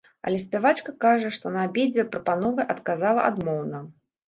[0.27, 3.87] Але спявачка кажа, што на абедзве прапановы адказала адмоўна.